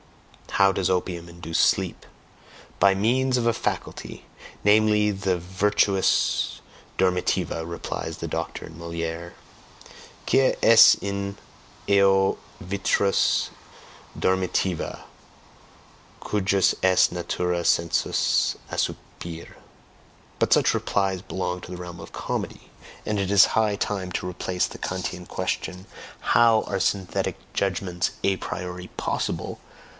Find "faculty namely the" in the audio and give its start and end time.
3.57-5.37